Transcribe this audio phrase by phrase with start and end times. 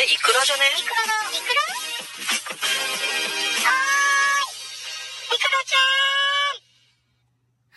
[0.00, 0.62] れイクラじゃね？
[0.80, 1.60] イクラだ、イクラ
[3.68, 4.48] はーい。
[5.36, 5.78] イクラちゃ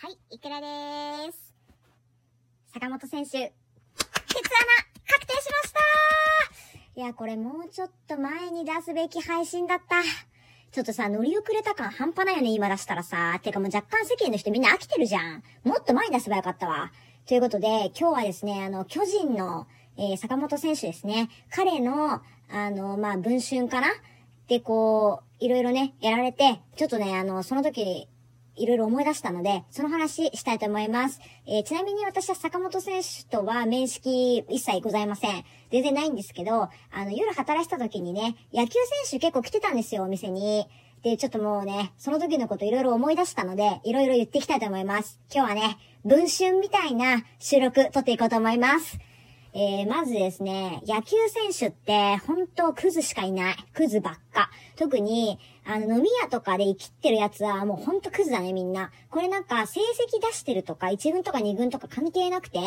[0.06, 0.66] はい、イクラで
[1.32, 1.52] す。
[2.72, 3.52] 坂本選手、鉄穴、
[5.06, 5.80] 確定しました
[6.96, 10.02] いや、これもうちょっと前に出すべき配信だった。
[10.72, 13.38] ちょっとさ、乗り遅れた感半端ないよね、今出したらさ。
[13.42, 15.42] てかもう若干世間の人みんな飽きてるじゃん。
[15.62, 16.90] もっと前に出せばよかったわ。
[17.26, 19.66] ということで、今日はですね、あの、巨人の、
[19.96, 21.28] えー、坂本選手ですね。
[21.50, 23.88] 彼の、あの、まあ、文春かな？
[24.48, 28.08] で、こう、いろいろね、やられて、ちょっとね、あの、その時、
[28.56, 31.20] いろいろ思い出したので、その話したいと思います。
[31.46, 35.44] えー、ちなみに私は坂本選手とは面識一切ございません。
[35.72, 36.70] 全然ないんですけど、あ
[37.04, 38.80] の、夜働いた時にね、野球選
[39.10, 40.68] 手結構来てたんですよ、お店に。
[41.02, 45.18] で、ちょっともうね、その時のこといろいろ思い出したので、いろいろ言っていきたいと思います。
[45.34, 48.98] 今日はね、文春みたいな収録撮っていこうと思います。
[49.56, 53.56] えー、まずですね、野球選手って、本当クズしかいない。
[53.72, 54.50] クズばっか。
[54.74, 58.90] 特に、あの、飲み屋とかで生きってるやつはもうほんとクズだね、みんな。
[59.10, 62.58] これなんか、成績出してるとか、1軍とか2軍とか関係なくて、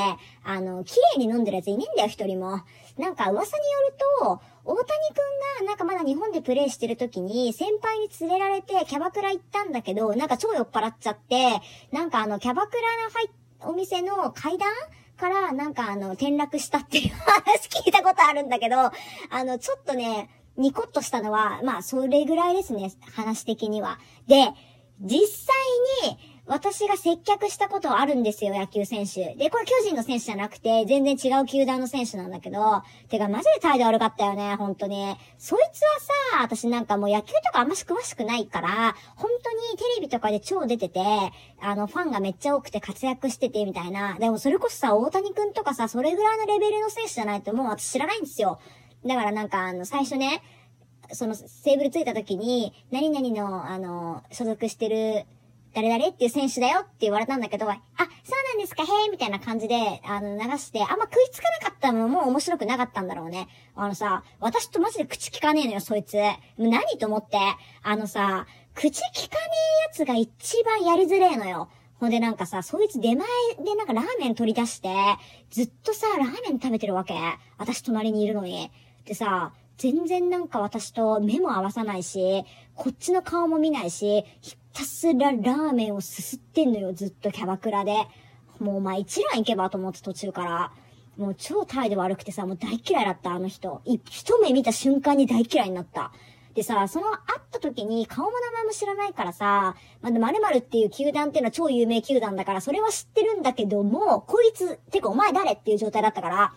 [0.46, 2.62] あの、綺麗に飲んでるやついねえんだよ、一人も。
[2.98, 11.60] なんか、噂によると、大谷くんが、なんかまだ日本でプレイしてる時に、先輩に連れられて、キャバクラ行ったんだけど、なんか超酔っ払っちゃって、
[11.92, 13.30] なんかあの、キャバクラの入っ、
[13.66, 14.70] お店の階段
[15.18, 18.92] から、なんかあの、転落したっていう話聞いたことあるんだけど、あ
[19.44, 24.00] の、ちょっとね、ニコッとしたのは、まあ、それぐらいですね、話的には。
[24.28, 24.54] で、
[25.02, 29.36] 実際に、私が接客したことあるんですよ、野球選手。
[29.36, 35.16] で、これ巨人の選手じゃなくて、全然違う球団の選手なんだけど、てかマジで態度悪かったよね、本当に。
[35.38, 36.00] そいつは
[36.38, 41.02] さ、私なんかもう野球とかあんまし詳しくないから、本当にテレビとかで超出てて、
[41.60, 44.16] あの、ファンがめっちゃ多くて活躍しててみたいな。
[44.18, 48.60] でもそれこそさ、大谷くんとかさ、それぐらいのレベルの選手じゃないともう私知らないんですよ。
[49.06, 50.42] だからなんかあの、最初ね、
[51.12, 55.26] その、セーブルついた時に、何々の、あの、所属してる、
[55.78, 63.48] 誰々っていう選手だよって言われたんだけど、あ、そうなんですか、へえ、みたいな感じで、あの、流して、あんま食いつかなかったのも面白くなかったんだろうね。
[63.76, 66.16] あのさ、私とマジで口聞かねえのよ、そいつ。
[66.16, 67.38] もう何と思って。
[67.84, 69.42] あのさ、口聞かね
[69.82, 71.70] えやつが一番やりづれえのよ。
[72.00, 73.28] ほんでなんかさ、そいつ出前
[73.64, 74.90] でなんかラーメン取り出して、
[75.52, 77.14] ずっとさ、ラーメン食べてるわけ。
[77.60, 78.72] 私隣にいるのに。
[79.06, 82.44] でさ、全然なんか私と目も合わさないし、
[82.76, 87.96] こっちの顔も見ないし、ひたすらラーメンをすすってんのよ、ずっとキャバクラで。
[88.60, 90.72] もうお前一蘭行けばと思って途中から。
[91.18, 93.82] もう超態度悪くてさ、もう大嫌いだった、あの人。
[93.86, 96.12] 一目見た瞬間に大嫌いになった。
[96.54, 106.54] でさ、その会った時に顔も名前も知らないからさ、まあ、〇〇っていう球団っていうのは超有名球団だから、それは知ってるんだけども、こいつ、てかお前誰っていう状態だったから、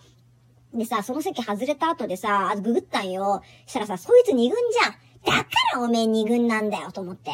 [0.73, 3.41] でさ、その席外れた後でさ、ググったんよ。
[3.65, 5.37] したらさ、そいつ二軍じゃん。
[5.37, 7.31] だからおめえ二軍なんだよ、と思って。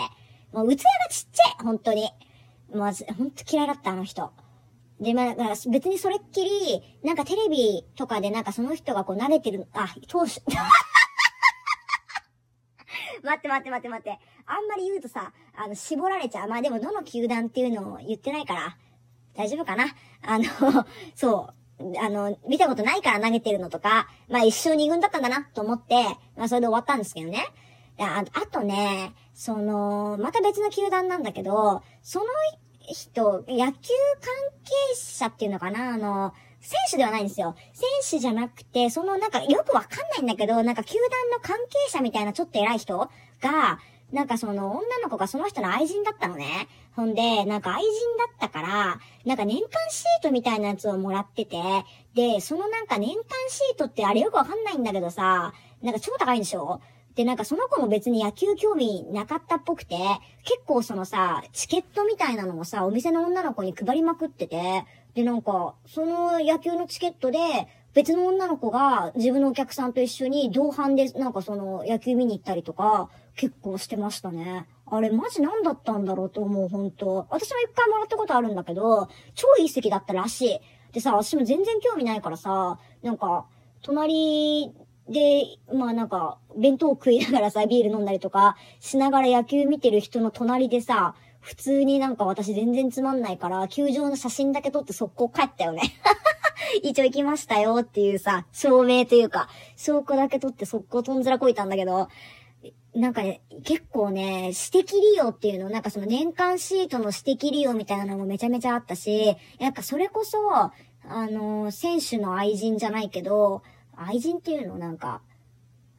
[0.52, 2.10] もう、器がちっちゃい、本当に。
[2.74, 4.32] まず、ほんと嫌いだった、あの人。
[5.00, 10.42] で、まあ、だから別にそれっきり、なんかテレビとかでなんかその人がこう投げてる、あ、投手。
[13.24, 14.20] 待って待って待って待って。
[14.46, 16.50] あんまり言うとさ、あの、絞られちゃう。
[16.50, 18.78] まあでもどの球団っていうのを言ってないから、
[19.36, 19.86] 大丈夫かな
[20.24, 20.46] あの、
[21.14, 21.54] そう。
[22.00, 25.96] あの、見たことないから投げてるのとか、まあ一生二軍だったんだなと思って、
[26.36, 27.46] まあそれで終わったんですけどね。
[28.00, 32.26] ああとね、その、また別の球団なんだけど、その
[32.82, 37.56] 人、野球関係者っていうのかなあの、選手ではないんですよ。
[37.74, 43.80] 選手じゃなくて、そのなんかよくわかんないんだけど、なんか球団の関係者みたいなちょっと偉い人が、
[44.12, 46.70] なんかその女の子がその人の愛人だったのね。
[46.96, 51.58] ほんで、なんか愛人だったから、なんか年間シートみたいなやつをもらってて、
[52.16, 56.82] で、そのなんか年間シートってあれよくわかんないんだけどさ、なんか超高いんでしょ？
[57.16, 59.98] で、なんかその子も別に野球興味なかったっぽくて、
[60.44, 64.86] 結構そのさ、チケットみたいなのをさ、お店の女の子に配りまくってて、
[65.16, 67.40] で、なんか、その野球のチケットで、
[67.98, 74.68] 別の女の子が自分のお客さんと一緒に同伴でなんかその野球見に行ったりとか、結構してましたね。
[74.86, 80.60] あれマジ何だったんだろうと思う、本当私も一回もらったことあるんだけど、超いい席だったらしい。
[80.92, 83.48] でさ、私も全然興味ないからさ、なんか、
[83.82, 84.72] 隣
[85.10, 95.82] で、まあなんか、弁当食いながらさ、ビール飲んだりとか、しながら野球見てる人の隣でさ、普通になんか私全然つまんないから、球場の写真だけ撮って速攻帰ったよね。
[96.84, 102.10] 一応行きましたよっていうさ、証明というか、証拠だけ取って速攻とんずらこいたんだけど、
[102.96, 110.72] なんかね、結構ね、私的利用っていうの、なんかその年間シートの私的利用みたいなのもめちゃめちゃあったし、なんかそれこそ、あ
[111.04, 113.62] の、選手の愛人じゃないけど、
[113.96, 115.22] 愛人っていうのなんか、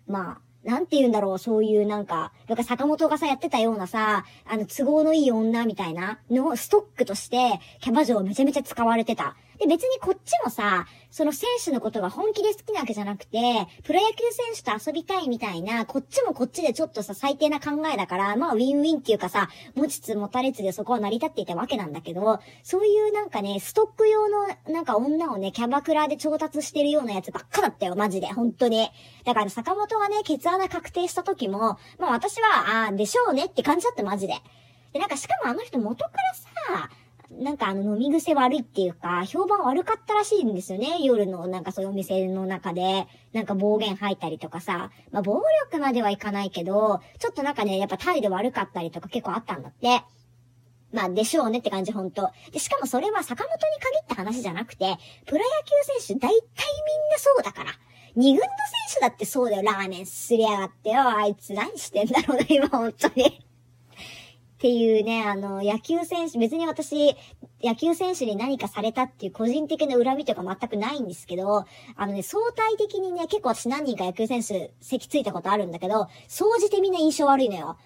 [0.06, 9.36] まあ、なんて言うんだろう、そういうなんか、なんか坂本がさ、やってたようなさ、あの、都合のいい女みたいなのストックとして、キャバ嬢めちゃめちゃ使われてた。
[9.58, 13.38] で、別にこっちもさ、その選手のことが本気で好きなわけじゃなくて、
[13.82, 28.88] プロ野球選手と遊びたいみたいな、こっちもこっちでちょっとさ、最低な考えだから、まあ、ウィンウィンっていうかさ、持ちつ持たれつでそこは成り立っていたわけなんだけど、そういうなんかね、ストック用のなんか女をね、キャバクラで調達してるようなやつばっかだったよ、マジで、本当に。
[29.24, 34.34] だから坂本がね、ケツ穴確定した時も、まあ私は、ああ、でしょうねって感じだった、マジで。
[34.92, 36.34] で、なんかしかもあの人元から
[36.78, 36.90] さ、
[37.30, 40.98] なんかあの飲み癖悪いっていうか、評判悪かったらしいんですよね。
[41.02, 50.02] 夜のなんかそういうお店の中で、なんか暴言吐いたりとかさ、まあ暴力まではいかないけど、ちょっとなんかね、やっぱ態度悪かったりとか結構あったんだって。
[50.90, 52.30] まあ、でしょうねって感じ、ほんと。
[52.50, 54.96] で、しかもそれは坂本に限った話じゃなくて、
[55.26, 55.44] プロ野
[55.98, 56.40] 球選手大体みん
[57.12, 57.72] なそうだから。
[58.16, 58.48] 二軍の選
[58.94, 61.02] 手だってそうだよ、ラーメンすりやがってよ。
[61.02, 63.47] あいつ何してんだろうな、今、ほんとに。
[64.58, 67.14] っていうね、あの、野球選手、別に私、
[67.62, 71.64] 野球選手に何かされたっていう個人的な恨みとか全くないんですけど、
[71.94, 77.76] あのね、相対的にね、結構私何人か野球選手席ついたことあるんだけど、総じてみんな印象悪いのよ。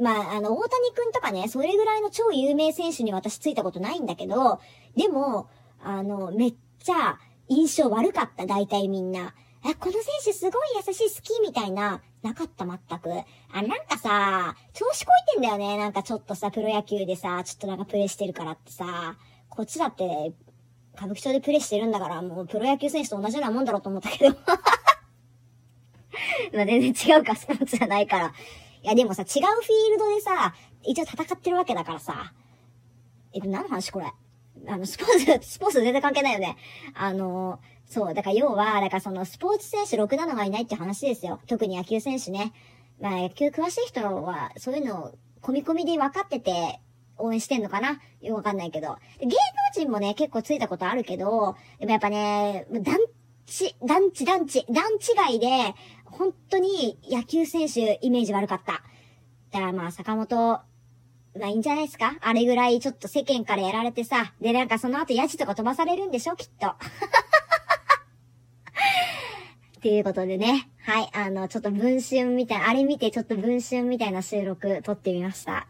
[0.00, 4.60] まあ、あの、大谷くんとかね、それぐらいの超有名選手に私ついたことないんだけど、
[4.96, 5.48] でも、
[5.82, 7.18] あの、めっちゃ
[7.48, 9.34] 印象悪かった、大体みんな。
[9.68, 13.10] え、この選手すごい優しい好きみたいな、なかった、全く。
[13.52, 15.78] あ、なんかさ、調子こいてんだよね。
[15.78, 19.16] なんかちょっとさ、プロ野球でさ、ちょっとなんかプレイしてるからってさ、
[19.48, 20.32] こっちだって、
[20.94, 24.36] 歌舞伎町でプレイしてるんだから、もうプロ野球選手と同じようなもんだろうと思ったけど。
[26.52, 28.34] まあ全然違うか、スポーツじゃないから。
[28.82, 32.32] いや、でもさ、違うフィールドでさ、一応戦ってるわけだからさ。
[33.32, 34.12] え、何の話これ？
[34.66, 36.56] あの、スポーツ、 スポーツ全然関係ないよね。
[36.94, 41.40] あの、そう、だから要は、だからそのスポーツ選手6、7がいないって話ですよ。
[41.46, 42.52] 特に野球選手ね。
[43.00, 45.12] まあ野球詳しい人は、そういうのを
[45.42, 46.80] 込み込みで分かってて、
[47.16, 48.00] 応援してんのかな？
[48.20, 48.96] よくわかんないけど。
[49.18, 49.32] 芸能
[49.74, 52.96] 人もね、結構ついたことあるけど、でもやっぱね、団
[53.46, 54.84] 地、団地、団地、団
[55.30, 55.74] 違いで、
[56.04, 58.82] 本当に野球選手イメージ悪かった。
[59.50, 60.60] だからまあ坂本、
[61.38, 62.16] まいいんじゃないですか？
[62.20, 66.36] あれぐらいちょっと世間からやられてさ、でなんかその後ヤジとか飛ばされるんでしょ？
[66.36, 66.68] きっと。
[69.78, 70.68] っていうことでね。
[70.82, 71.10] はい。
[71.14, 75.66] あの、ちょっと文春みたい、あれ見てちょっと文春みたいな収録撮ってみました。